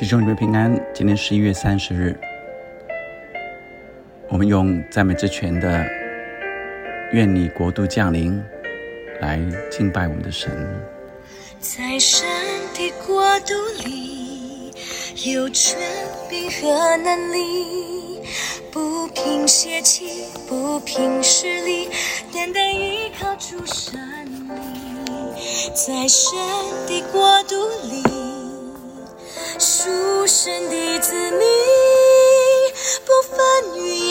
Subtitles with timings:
[0.00, 2.18] 弟兄姊妹平安，今天十一月三十日，
[4.30, 5.84] 我们用赞美之泉的
[7.12, 8.42] “愿你国度降临”
[9.20, 9.38] 来
[9.70, 10.50] 敬拜我们的神。
[11.58, 12.26] 在神
[12.72, 13.52] 的国度
[13.84, 14.72] 里，
[15.30, 15.78] 有权
[16.30, 18.22] 柄和能力，
[18.72, 21.90] 不凭血气，不凭实力，
[22.32, 25.74] 单单依靠主神力。
[25.74, 26.38] 在神
[26.86, 28.02] 的国度里，
[29.82, 31.40] 属神的子民，
[33.06, 33.38] 不分
[33.78, 34.09] 语言，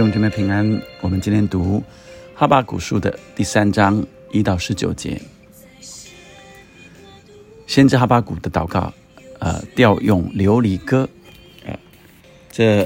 [0.00, 1.82] 兄姊妹平安，我们今天读
[2.34, 5.20] 哈巴古书的第三章一到十九节。
[7.66, 8.90] 先知哈巴古的祷告，
[9.40, 11.06] 呃，调用琉璃歌，
[11.66, 11.78] 呃，
[12.50, 12.84] 这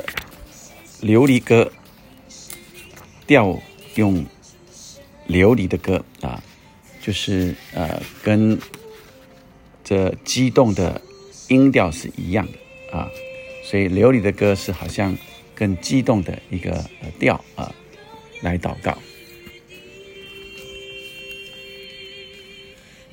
[1.03, 1.70] 琉璃歌
[3.29, 3.57] 调
[3.95, 4.27] 用
[5.29, 6.42] 琉璃的歌啊，
[7.01, 8.59] 就是呃，跟
[9.85, 11.01] 这激动的
[11.47, 13.09] 音调是一样的啊，
[13.70, 15.17] 所以琉璃的歌是好像
[15.55, 16.85] 更激动的一个
[17.19, 17.75] 调啊，
[18.43, 18.97] 来祷告。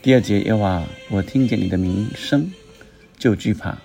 [0.01, 2.51] 第二节，耶和华，我听见你的名声，
[3.17, 3.77] 就惧怕。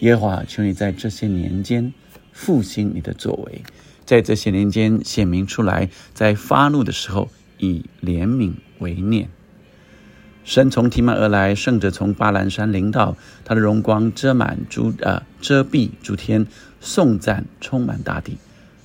[0.00, 1.92] 耶和华，求你在这些年间
[2.32, 3.62] 复兴你的作为，
[4.04, 9.30] 在这些年间显明出来，在发怒的时候以怜悯为念。
[10.48, 16.46] 神从提曼而来，圣者从巴兰山临到，他的荣光遮满诸呃遮蔽诸天，
[16.80, 18.38] 颂赞充满大地。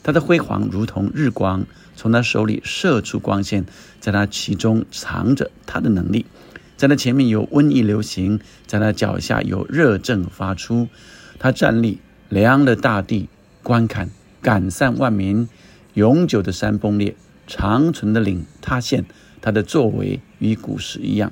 [0.03, 1.66] 他的辉煌如同日光，
[1.96, 3.63] 从他手里射出光线，
[4.01, 6.25] 在他其中藏着他的能力。
[6.75, 10.90] 在他前面有瘟疫流行，在他脚下有热症发出。
[11.40, 13.30] 他站立，量了大地，
[13.63, 14.09] 观看，
[14.41, 15.47] 赶散万民。
[15.94, 17.16] 永久的山崩裂，
[17.47, 19.06] 长存的岭塌陷。
[19.40, 21.31] 他的作为与古时一样。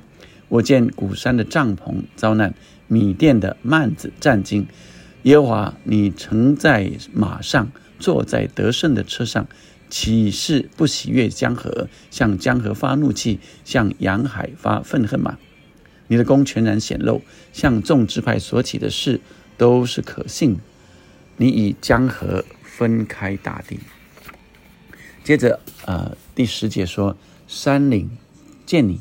[0.51, 2.53] 我见古山的帐篷遭难，
[2.89, 4.67] 米店的幔子战惊。
[5.23, 9.47] 耶和华，你乘在马上，坐在得胜的车上。
[9.89, 15.38] 岂是不喜悦江河，向江河发怒气，向洋海发愤恨吗？
[16.07, 17.22] 你的功全然显露，
[17.53, 19.22] 向众支派所起的事
[19.57, 20.57] 都是可信。
[21.38, 23.79] 你以江河分开大地。
[25.23, 27.16] 接着，呃，第十节说：
[27.47, 28.09] 山岭
[28.66, 29.00] 见你，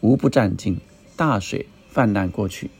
[0.00, 0.76] 无不战惊；
[1.18, 2.70] 大水泛滥过去，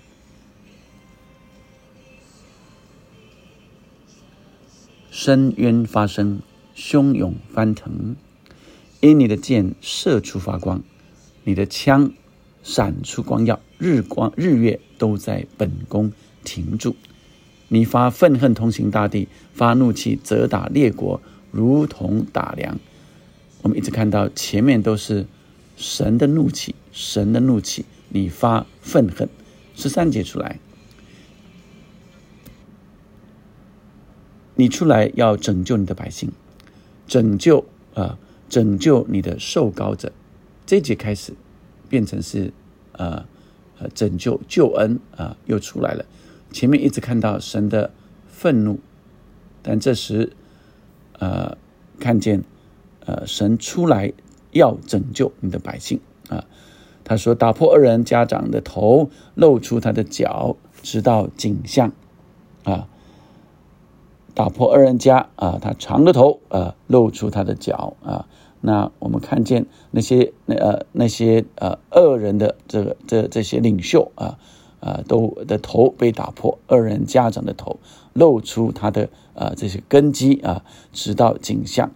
[5.11, 6.41] 深渊发生。
[6.77, 8.15] 汹涌翻腾，
[9.01, 10.81] 因你的箭射出发光，
[11.43, 12.13] 你的枪
[12.63, 16.13] 闪出光耀，日光日月都在本宫
[16.45, 16.95] 停住。
[17.67, 22.79] 你发愤恨通行大地，发怒气责打列国，如同打粮。
[23.63, 25.27] 我们一直看到前面都是
[25.77, 29.29] 神的怒气，神的怒气，你发愤恨。
[29.75, 30.59] 十三节出来，
[34.57, 36.33] 你出来要拯救你的百姓。
[37.07, 37.65] 拯救
[37.95, 38.19] 啊！
[38.51, 40.13] 拯救你的受膏者，
[40.67, 41.35] 这节开始
[41.89, 42.53] 变成是
[42.93, 43.27] 呃
[43.79, 46.05] 呃拯救救恩啊，又出来了。
[46.53, 47.91] 前面一直看到神的
[48.27, 48.81] 愤怒，
[49.63, 50.33] 但这时
[51.19, 51.57] 呃
[51.99, 52.43] 看见
[53.07, 54.13] 呃神出来
[54.53, 56.45] 要拯救你的百姓啊。
[57.09, 61.93] 他说：“打破二人家长的头，露出他的脚，直到颈项
[62.65, 62.87] 啊。”
[64.35, 68.27] 打破二人家啊，他长着头啊，露出他的脚啊。
[68.61, 74.39] 那我们看见那些那呃那些呃恶人的这个这这些领袖啊
[74.81, 77.81] 啊都的头被打破，二人家长的头
[78.13, 80.63] 露出他的啊这些根基啊，
[80.93, 81.91] 直到颈项。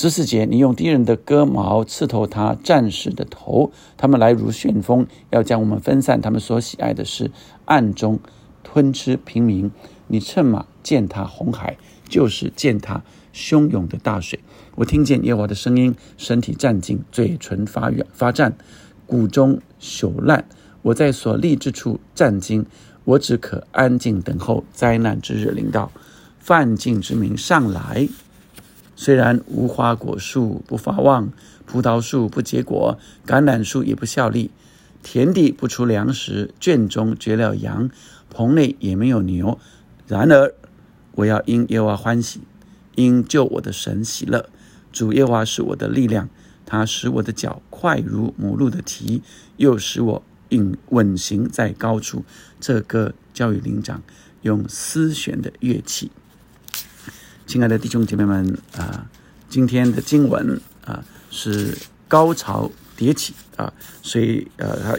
[0.00, 6.20] 十四节，你用敌人的戈矛刺透他战士的头，他们来如旋风，要将我们分散。
[6.20, 7.32] 他们所喜爱的是
[7.64, 8.20] 暗中
[8.62, 9.72] 吞吃平民。
[10.06, 11.76] 你乘马践踏红海，
[12.08, 13.02] 就是践踏
[13.34, 14.38] 汹涌的大水。
[14.76, 18.56] 我听见耶和华的声音，身体战惊，嘴唇发软发战，
[19.04, 20.44] 骨中朽烂。
[20.82, 22.64] 我在所立之处战惊，
[23.02, 25.90] 我只可安静等候灾难之日临到，
[26.38, 28.08] 犯境之民上来。
[29.00, 31.30] 虽然无花果树不发旺，
[31.66, 34.50] 葡萄树不结果，橄榄树也不效力，
[35.04, 37.90] 田地不出粮食，圈中绝了羊，
[38.28, 39.56] 棚内也没有牛。
[40.08, 40.52] 然而，
[41.12, 42.40] 我要因耶和华欢喜，
[42.96, 44.48] 因救我的神喜乐。
[44.90, 46.28] 主耶和华是我的力量，
[46.66, 49.22] 他使我的脚快如母鹿的蹄，
[49.58, 52.24] 又使我应稳行在高处。
[52.58, 54.02] 这歌教育灵长
[54.42, 56.10] 用丝弦的乐器。
[57.48, 59.08] 亲爱的弟兄姐妹们啊，
[59.48, 61.74] 今天的经文啊是
[62.06, 63.72] 高潮迭起啊，
[64.02, 64.98] 所以呃，他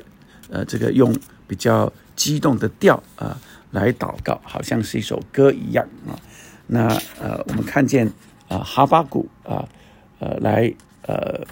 [0.50, 1.16] 呃这个用
[1.48, 6.18] 比较激动的调啊来祷告，好像是一首歌一样啊。
[6.66, 6.88] 那
[7.22, 8.12] 呃，我们看见
[8.48, 9.70] 啊哈巴谷啊
[10.18, 10.74] 呃来
[11.04, 11.46] 呃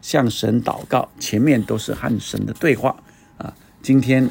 [0.00, 3.02] 向神祷告，前面都是和神的对话
[3.36, 3.52] 啊，
[3.82, 4.24] 今天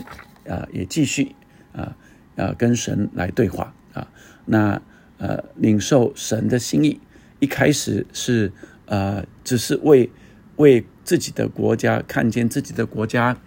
[0.47, 1.35] 啊也继续
[1.73, 1.93] 啊
[2.37, 4.07] 呃跟神来对话啊，
[4.45, 4.81] 那。
[5.21, 6.99] 呃，领受神的心意，
[7.39, 8.51] 一开始是
[8.87, 10.09] 呃，只是为
[10.55, 13.37] 为自己的国家看见自己的国家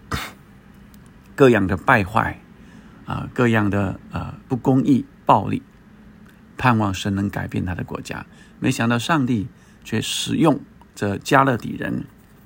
[1.34, 2.38] 各样的败坏
[3.06, 5.64] 啊，各样的呃不公义、暴力，
[6.56, 8.24] 盼望神能改变他的国家。
[8.60, 9.48] 没想到上帝
[9.82, 10.60] 却使用
[10.94, 12.04] 这加勒底人，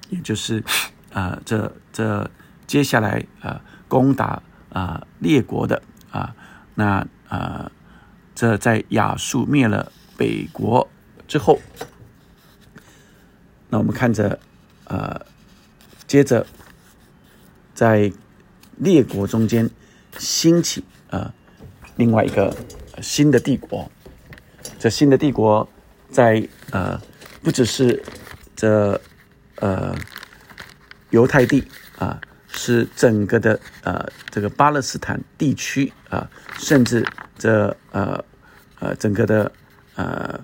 [0.09, 0.65] 也就是
[1.13, 2.31] 啊， 这这
[2.67, 4.43] 接下来啊攻打
[4.73, 6.35] 啊列国的啊
[6.77, 7.71] 那啊。
[8.39, 10.89] 这在亚述灭了北国
[11.27, 11.59] 之后，
[13.69, 14.39] 那我们看着，
[14.85, 15.27] 呃，
[16.07, 16.47] 接着
[17.75, 18.13] 在
[18.77, 19.69] 列国中间
[20.19, 21.35] 兴起啊
[21.97, 22.57] 另外一个
[23.03, 23.91] 新的帝国。
[24.79, 25.69] 这新的帝国
[26.09, 26.97] 在呃
[27.43, 28.01] 不只是
[28.55, 29.01] 这
[29.57, 29.93] 呃
[31.11, 31.65] 犹太地
[31.99, 36.29] 啊，是整个的呃这个巴勒斯坦地区啊，
[36.59, 37.07] 甚至
[37.39, 38.25] 这呃。
[38.81, 39.51] 呃，整个的
[39.97, 40.39] 呃，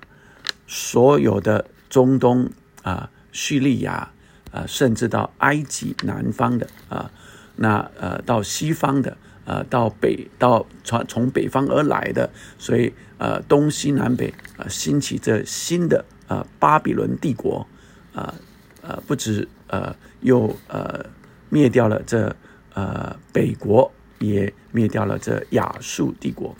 [0.66, 2.50] 所有的中东
[2.82, 4.10] 啊，叙利亚
[4.50, 7.08] 啊，甚至到埃及南方的啊，
[7.54, 12.28] 那呃，到西方的呃，到北到从从北方而来的，
[12.58, 17.64] 所以呃，东西南北啊，兴起这新的呃巴比伦帝国
[18.12, 18.34] 啊
[18.82, 21.06] 呃，不止呃又呃
[21.54, 22.34] 灭掉了这
[22.74, 26.56] 呃北国，也灭掉了这亚述帝国，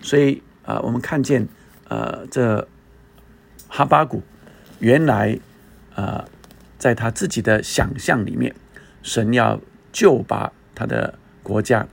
[0.00, 0.42] 所以。
[0.68, 1.48] 啊，我们看见，
[1.88, 2.68] 呃，这
[3.68, 4.22] 哈巴谷
[4.80, 5.40] 原来，
[5.94, 6.22] 呃，
[6.76, 8.54] 在他自己的想象里面，
[9.02, 9.58] 神要
[9.90, 11.88] 救拔他的国家，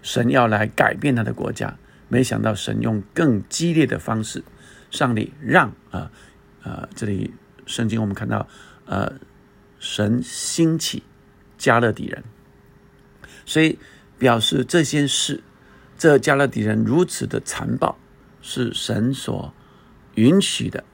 [0.00, 1.76] 神要来改变他的国家，
[2.08, 4.42] 没想到神用更激烈的方式，
[4.90, 6.10] 上帝让啊，
[6.62, 7.34] 呃，这里
[7.66, 8.48] 圣经我们看到，
[8.86, 9.12] 呃，
[9.78, 11.02] 神兴起
[11.58, 12.24] 加勒底人，
[13.44, 13.78] 所以
[14.18, 15.42] 表示这些事，
[15.98, 17.96] 这加勒底人如此的残暴。
[18.48, 19.52] 是神所
[20.14, 20.84] 允许的，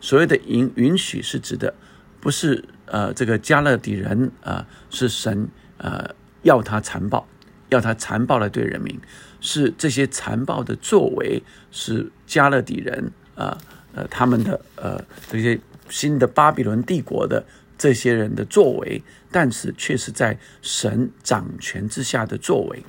[0.00, 1.74] 所谓的允允许是指的，
[2.18, 7.28] 不是呃这个加勒底人啊，是神呃要他残暴，
[7.68, 8.98] 要他残暴来对人民，
[9.42, 13.58] 是这些残暴的作为是加勒底人啊
[13.92, 15.60] 呃他们的呃这些
[15.90, 17.44] 新的巴比伦帝国的
[17.78, 22.82] 这些人的作为，但是却是在神掌权之下的作为，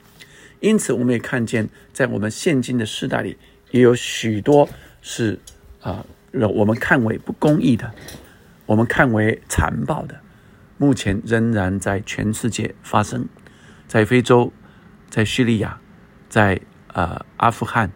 [0.59, 3.37] 因此我们也看见在我们现今的时代里。
[3.71, 4.67] 也有许多
[4.99, 5.37] 是
[5.81, 7.93] 啊，我们看为不公义的，
[8.65, 10.19] 我们看为残暴的，
[10.79, 13.27] 目前仍然在全世界发生，
[13.87, 14.51] 在非洲，
[15.07, 15.79] 在叙利亚，
[16.27, 16.59] 在
[16.93, 17.91] 呃阿富汗，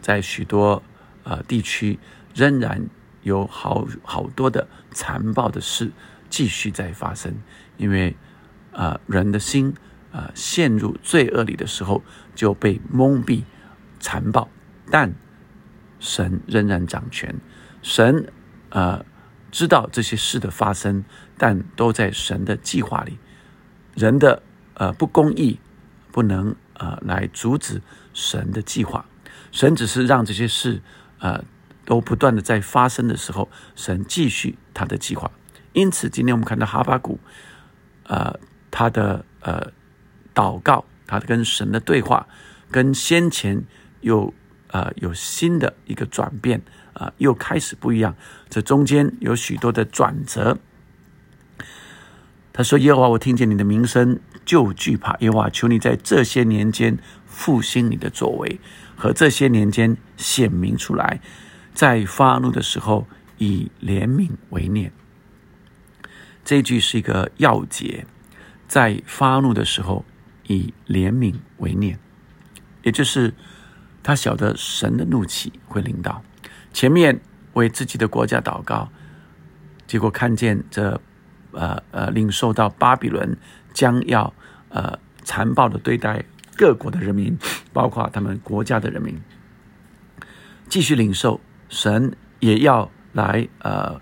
[0.00, 0.80] 在许多
[1.24, 1.98] 呃地区，
[2.32, 2.86] 仍然
[3.22, 5.90] 有好好多的残暴的事
[6.30, 7.34] 继续在发生，
[7.76, 8.16] 因为
[8.72, 9.74] 啊人的心
[10.12, 12.02] 啊陷入罪恶里的时候
[12.34, 13.42] 就被蒙蔽，
[13.98, 14.48] 残暴。
[14.90, 15.12] 但
[15.98, 17.34] 神仍然掌权，
[17.82, 18.32] 神
[18.70, 19.04] 呃
[19.50, 21.04] 知道这些事的发生，
[21.36, 23.18] 但都在神的计划里。
[23.94, 24.42] 人的
[24.74, 25.58] 呃不公义
[26.10, 27.82] 不能呃来阻止
[28.12, 29.04] 神的计划，
[29.52, 30.80] 神只是让这些事
[31.18, 31.44] 呃
[31.84, 35.30] 都不断的在发生的时候，神继续他的计划。
[35.72, 37.18] 因此，今天我们看到哈巴谷，
[38.04, 38.38] 呃，
[38.70, 39.72] 他的呃
[40.34, 42.26] 祷告，他跟神的对话，
[42.70, 43.62] 跟先前
[44.00, 44.32] 有。
[44.72, 46.62] 呃，有新的一个转变，
[46.92, 48.14] 啊，又开始不一样。
[48.48, 50.58] 这中间有许多的转折。
[52.52, 55.16] 他说：“耶和华，我听见你的名声，就惧怕。
[55.18, 56.96] 耶和华，求你在这些年间
[57.26, 58.60] 复兴你的作为，
[58.94, 61.20] 和这些年间显明出来，
[61.74, 63.08] 在发怒的时候
[63.38, 64.92] 以怜悯为念。”
[66.44, 68.06] 这句是一个要节，
[68.66, 70.04] 在发怒的时候
[70.46, 71.98] 以怜悯为念。
[72.82, 73.34] 也就是
[74.02, 76.22] 他晓得神的怒气会临到。
[76.72, 77.20] 前面
[77.52, 78.88] 为自己的国家祷告，
[79.86, 81.00] 结果看见这
[81.52, 83.36] 呃呃领受到巴比伦
[83.74, 84.32] 将要
[84.70, 86.24] 呃残暴的对待
[86.56, 87.36] 各国的人民，
[87.72, 89.20] 包括他们国家的人民，
[90.68, 94.00] 继续领受神也要来呃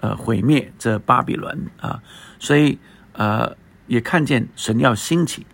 [0.00, 2.02] 呃毁灭这巴比伦啊，
[2.38, 2.78] 所以
[3.12, 5.46] 呃也看见神要兴起，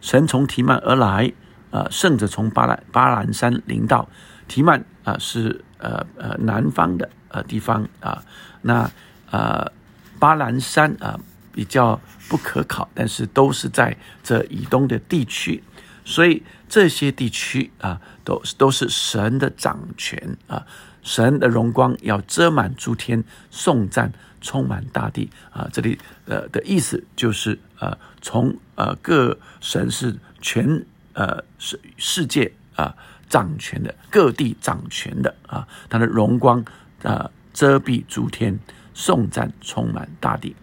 [0.00, 1.32] 神从提曼而来。
[1.70, 4.08] 呃，圣者从巴兰巴兰山临到
[4.48, 8.24] 提曼啊，是呃呃南方的呃地方啊。
[8.62, 8.90] 那
[9.30, 9.70] 呃
[10.18, 11.20] 巴兰山啊
[11.52, 15.62] 比较不可考，但是都是在这以东的地区，
[16.06, 20.66] 所以这些地区啊都都是神的掌权啊，
[21.02, 25.68] 神的荣光要遮满诸天，颂赞充满大地啊。
[25.72, 30.84] 这里呃的意思就是呃从呃各神是全。
[31.14, 32.94] 呃，世世界啊，
[33.28, 36.64] 掌权的各地掌权的啊，他的荣光
[37.02, 38.56] 啊，遮蔽诸天，
[38.94, 40.54] 颂赞充满大地。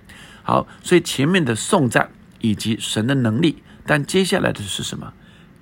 [0.43, 2.09] 好，所以前面的颂赞
[2.39, 5.11] 以及神的能力，但接下来的是什么？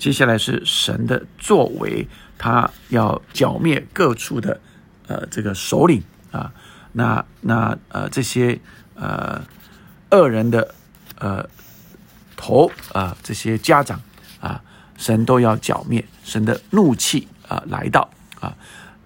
[0.03, 2.05] 接下来是神的作为，
[2.37, 4.59] 他要剿灭各处的
[5.07, 6.51] 呃这个首领啊，
[6.91, 8.59] 那那呃这些
[8.95, 9.41] 呃
[10.11, 10.75] 恶人的
[11.19, 11.47] 呃
[12.35, 14.01] 头啊，这些家长
[14.41, 14.61] 啊。
[14.97, 18.09] 神都要剿灭，神的怒气啊来到
[18.41, 18.53] 啊，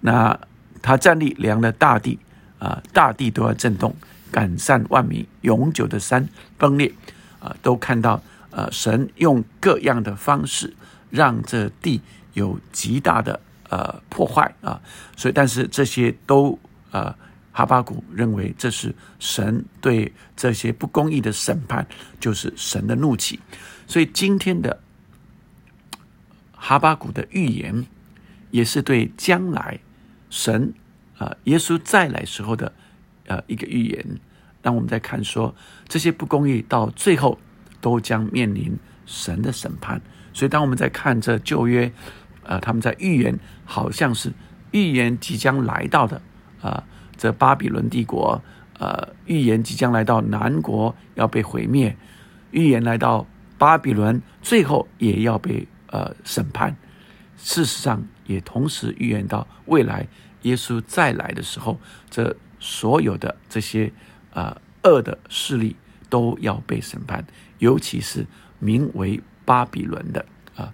[0.00, 0.36] 那
[0.82, 2.18] 他站立量了大地
[2.58, 3.94] 啊，大地都要震动，
[4.32, 6.92] 赶散万民，永久的山崩裂
[7.38, 10.74] 啊，都看到呃，神用各样的方式
[11.10, 12.00] 让这地
[12.34, 14.80] 有极大的呃破坏啊，
[15.16, 16.58] 所以但是这些都
[16.90, 17.14] 呃，
[17.52, 21.86] 哈巴谷认为这是神对这些不公义的审判，
[22.18, 23.38] 就是神的怒气，
[23.86, 24.80] 所以今天的。
[26.60, 27.86] 哈巴谷的预言，
[28.50, 29.78] 也是对将来
[30.28, 30.74] 神
[31.16, 32.72] 啊耶稣再来时候的
[33.26, 34.04] 呃一个预言。
[34.60, 35.54] 当我们在看说
[35.86, 37.38] 这些不公义到最后
[37.80, 38.76] 都将面临
[39.08, 40.00] 神的审判。
[40.32, 41.90] 所以当我们在看这旧约，
[42.44, 44.32] 呃，他们在预言，好像是
[44.70, 46.22] 预言即将来到的
[46.62, 46.84] 啊，
[47.16, 48.40] 这巴比伦帝国，
[48.78, 51.96] 呃，预言即将来到南国要被毁灭，
[52.50, 55.66] 预言来到巴比伦最后也要被。
[55.90, 56.76] 呃，审判，
[57.38, 60.06] 事实上也同时预言到未来
[60.42, 63.90] 耶稣再来的时候，这所有的这些
[64.34, 65.74] 呃恶的势力
[66.10, 68.26] 都要被审判，尤其是
[68.58, 70.24] 名为巴比伦的
[70.56, 70.72] 啊，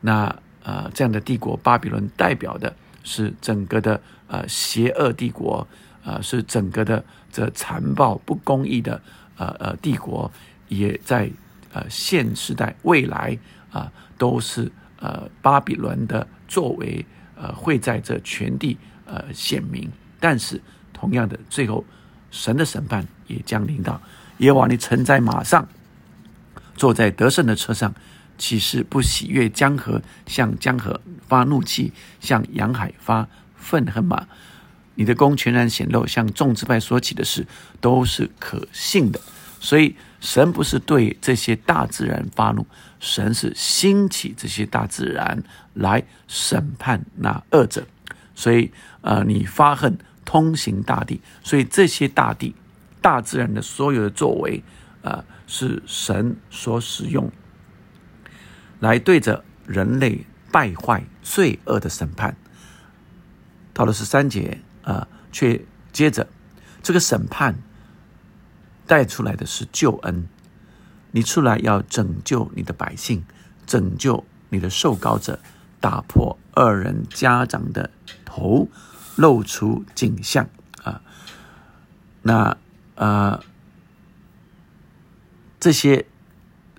[0.00, 5.66] 那呃这样的帝国，巴比伦代表的是整个的呃邪恶帝国，
[6.04, 9.00] 呃是整个的这残暴不公义的
[9.36, 10.30] 呃呃帝国，
[10.68, 11.30] 也在
[11.72, 13.38] 呃现时代未来。
[13.74, 17.04] 啊，都是呃巴比伦的作为，
[17.34, 19.90] 呃会在这全地呃显明。
[20.20, 20.60] 但是
[20.92, 21.84] 同样的，最后
[22.30, 24.00] 神的审判也将临到。
[24.38, 25.66] 耶和华，你乘在马上，
[26.76, 27.94] 坐在得胜的车上，
[28.36, 30.02] 岂是不喜悦江河？
[30.26, 34.26] 向江河发怒气，向洋海发愤恨吗？
[34.96, 37.46] 你的功全然显露，向众支派说起的事
[37.80, 39.20] 都是可信的。
[39.60, 42.66] 所以神不是对这些大自然发怒。
[43.00, 45.42] 神是兴起这些大自然
[45.74, 47.86] 来审判那恶者，
[48.34, 52.54] 所以呃，你发恨通行大地，所以这些大地、
[53.02, 54.62] 大自然的所有的作为，
[55.02, 57.30] 呃，是神所使用
[58.80, 62.36] 来对着人类败坏罪恶的审判。
[63.72, 66.28] 到了十三节啊，却接着
[66.82, 67.56] 这个审判
[68.86, 70.28] 带出来的是救恩。
[71.10, 73.24] 你出来要拯救你的百姓，
[73.66, 75.38] 拯救你的受膏者，
[75.80, 77.90] 打破二人家长的
[78.24, 78.68] 头，
[79.16, 80.48] 露出景象
[80.82, 81.00] 啊！
[82.22, 82.56] 那
[82.96, 83.40] 呃，
[85.64, 86.04] 这些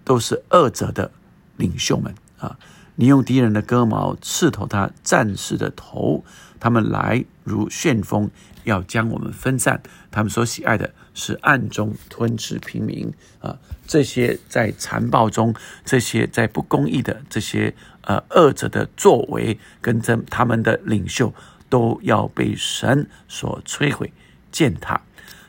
[0.04, 1.10] 都是恶者的
[1.58, 2.60] 领袖们啊！
[2.94, 6.24] 你用敌人的戈矛刺透他战士的头，
[6.60, 8.30] 他们来如旋风，
[8.64, 9.82] 要将我们分散。
[10.12, 10.94] 他们所喜爱的。
[11.16, 13.58] 是暗中吞噬平民啊！
[13.88, 21.34] 这些在残暴中，这些在不公义的这些呃恶者的作为，跟着他们的领袖，
[21.70, 24.14] 都要被神所摧毁
[24.52, 25.02] 践踏。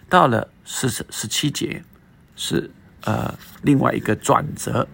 [0.09, 1.83] 到了十十七节，
[2.37, 2.71] 是
[3.05, 4.88] 呃另外一个转折。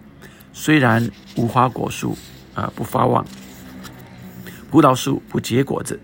[0.51, 2.17] 虽然无花果树
[2.53, 3.25] 啊不发旺，
[4.69, 5.99] 葡萄树不结果子，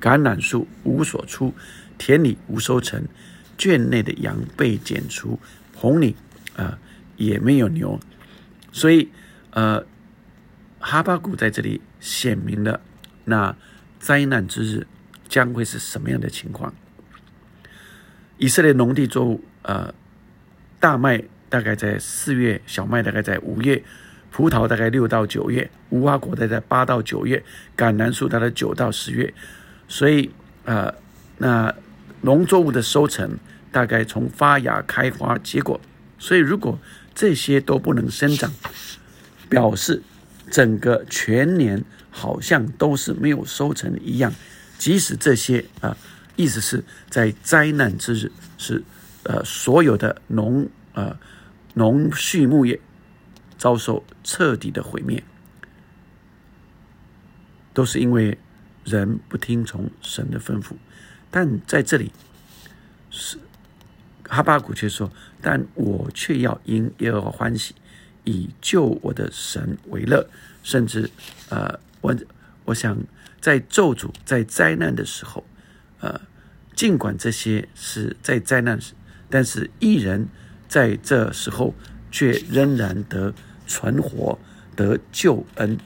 [0.00, 1.52] 橄榄树无所出，
[1.98, 3.04] 田里无收成。
[3.58, 5.38] 圈内的羊被剪除，
[5.74, 6.16] 棚里
[6.56, 6.78] 啊
[7.18, 8.00] 也没有牛，
[8.72, 9.10] 所以
[9.50, 9.84] 呃
[10.78, 12.80] 哈巴谷在这里显明了
[13.26, 13.54] 那
[13.98, 14.86] 灾难之日
[15.28, 16.72] 将会是什么样的情况。
[18.38, 19.92] 以色列农地作物，呃，
[20.80, 23.82] 大麦大概在四月，小麦大概在五月，
[24.30, 27.44] 葡萄大概六到九月，无花果大概八到九月，
[27.76, 29.34] 橄榄树大概九到十月。
[29.88, 30.30] 所以，
[30.64, 30.94] 呃，
[31.38, 31.74] 那
[32.20, 33.36] 农作物的收成
[33.72, 35.78] 大概从发芽、开花、结果。
[36.18, 36.78] 所以，如果
[37.14, 38.52] 这些都不能生长，
[39.48, 40.00] 表示
[40.50, 44.32] 整个全年好像都是没有收成一样。
[44.78, 45.96] 即使这些啊，
[46.36, 48.82] 意思是在灾难之日，是
[49.24, 51.16] 呃所有的农呃
[51.74, 52.80] 农畜牧业
[53.58, 55.22] 遭受彻底的毁灭，
[57.72, 58.38] 都是因为
[58.84, 60.72] 人不听从神的吩咐。
[61.30, 62.12] 但在这里
[63.10, 63.38] 是。
[64.32, 65.10] 哈巴谷却说
[65.42, 67.74] ：“但我却要因耶和华欢喜，
[68.22, 70.24] 以救我的神为乐。
[70.62, 71.10] 甚至，
[71.48, 72.14] 呃，我
[72.64, 72.96] 我想
[73.40, 75.44] 在咒诅、在灾难的时候，
[75.98, 76.20] 呃，
[76.76, 78.94] 尽管这些是在灾难时，
[79.28, 80.28] 但是艺人
[80.70, 81.74] 在这时候
[82.10, 83.34] 却仍然得
[83.66, 84.38] 存活、
[84.74, 85.76] 得救恩。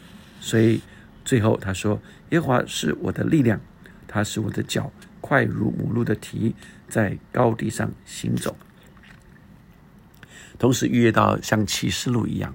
[0.40, 0.80] 所以
[1.24, 2.00] 最后他说：
[2.30, 3.60] 耶和华是我的力量，
[4.06, 6.54] 他是我的脚，快如母鹿的蹄。”
[6.86, 8.56] 在高地上行走，
[10.60, 12.54] 同时预约到像启示录一样，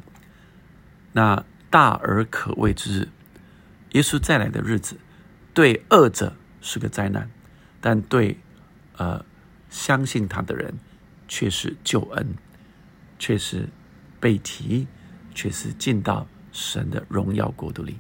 [1.12, 3.10] 那大而可畏之日，
[3.94, 4.96] 耶稣再来的日子，
[5.54, 7.30] 对恶者是个灾难，
[7.82, 8.38] 但对
[8.96, 9.26] 呃
[9.70, 10.74] 相信他的人
[11.30, 12.36] 却是救恩，
[13.18, 13.70] 却是
[14.20, 14.86] 被提，
[15.34, 17.96] 却是进到神的荣耀国度里。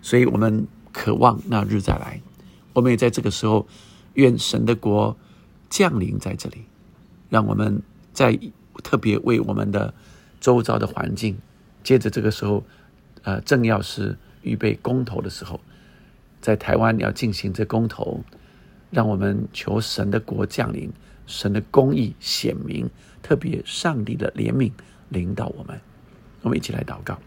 [0.00, 2.22] 所以我们渴望那日再来，
[2.74, 3.66] 我们也在这个时候，
[4.14, 5.16] 愿神的国。
[5.70, 6.64] 降临在这里，
[7.28, 7.82] 让我们
[8.14, 8.40] 在
[8.82, 9.92] 特别为我们的
[10.40, 11.36] 周遭的环境。
[11.84, 12.64] 接着这个时候，
[13.22, 15.60] 呃，正要是预备公投的时候，
[16.40, 18.24] 在台湾要进行这公投，
[18.90, 20.90] 让我们求神的国降临，
[21.28, 22.90] 神的公义显明，
[23.22, 24.72] 特别上帝的怜悯
[25.10, 25.80] 领导我们。
[26.42, 27.18] 我们一起来祷告，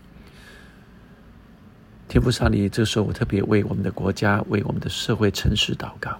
[2.07, 6.17] 天父上帝，这时候我特别为我们的国家、为我们的社会、城市祷告。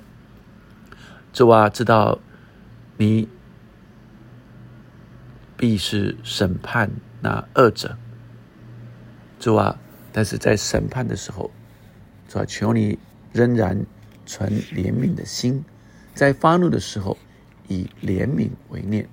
[1.34, 2.20] 主啊，知道
[2.98, 3.28] 你
[5.58, 6.91] 必是审判
[7.22, 7.98] 那恶者。
[9.39, 9.80] 主啊，
[10.12, 11.50] 但是在审判的时候，
[12.28, 13.00] 主啊，求你
[13.32, 13.86] 仍然
[14.26, 15.63] 存怜悯的心，
[16.13, 17.17] 在发怒的时候
[17.72, 19.08] 以怜悯为念。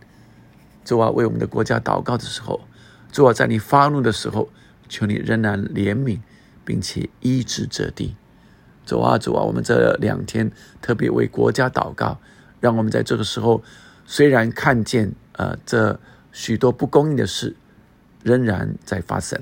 [0.85, 2.61] 主啊，为我们的国家祷告的时候，
[3.13, 4.49] 主啊，在你发怒的时候，
[4.89, 6.21] 求你仍然怜悯，
[6.65, 8.17] 并且医治这地。
[8.87, 9.43] 主啊主啊！
[9.43, 12.19] 我们这两天特别为国家祷告，
[12.59, 13.63] 让我们在这个时候，
[14.07, 16.01] 虽然看见呃这
[16.33, 17.55] 许多不公义的事
[18.23, 19.39] 仍然在发生，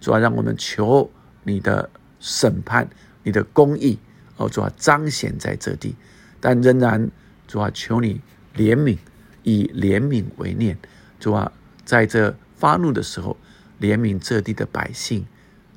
[0.00, 1.08] 主要让我们求
[1.44, 2.90] 你的审判、
[3.22, 4.00] 你的公义
[4.36, 5.94] 哦，主要彰显在这地，
[6.40, 7.08] 但仍然
[7.46, 8.20] 主要求你
[8.56, 8.98] 怜悯，
[9.42, 10.78] 以怜悯为念，
[11.18, 11.52] 主啊，
[11.84, 13.36] 在这发怒的时候
[13.80, 15.26] 怜悯这地的百姓，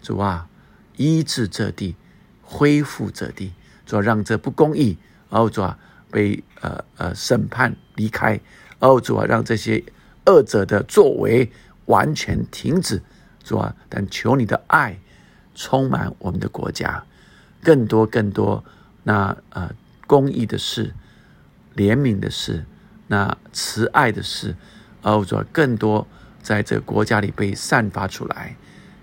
[0.02, 0.48] 主啊，
[0.98, 1.96] 医治这地。
[2.46, 3.52] 恢复这地，
[3.84, 4.96] 主要让这不公义，
[5.30, 5.80] 哦主啊
[6.12, 8.40] 被呃呃审判离开，
[8.78, 9.84] 哦主啊让这些
[10.26, 11.52] 恶者的作为
[11.86, 13.02] 完全停止，
[13.44, 15.00] 主啊但求你的爱
[15.56, 17.04] 充满我们的国家，
[17.64, 18.64] 更多更多
[19.02, 19.74] 那呃
[20.06, 20.94] 公义的事、
[21.76, 22.66] 怜悯的事、
[23.08, 24.56] 那慈爱的事，
[25.02, 26.08] 哦主更多
[26.42, 28.56] 在这个国家里被散发出来，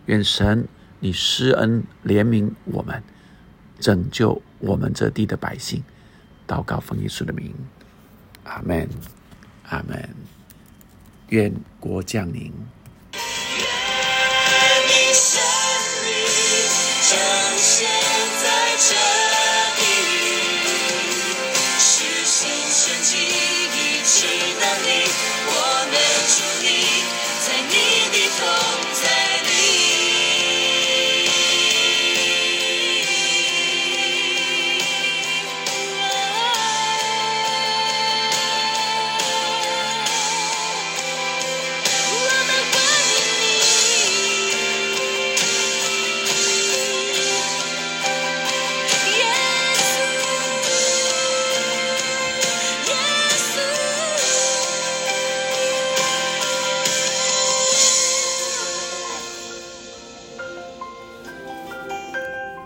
[0.06, 0.66] 愿神
[1.00, 3.02] 你施恩怜悯我们。
[3.80, 5.83] 拯救我们这地的百姓，
[6.46, 7.54] 祷告奉耶稣的名，
[8.44, 8.87] 阿门，
[9.70, 10.11] 阿门。
[11.30, 12.52] 愿国降临。
[24.12, 25.05] 知道你，
[25.46, 25.94] 我们
[26.27, 27.00] 祝你。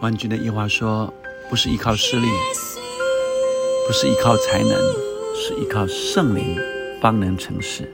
[0.04, 1.10] 万军的一话说
[1.48, 2.26] ：“不是依靠势力，
[3.86, 4.70] 不是依靠才能，
[5.34, 6.60] 是依靠圣灵，
[7.00, 7.90] 方能成事。”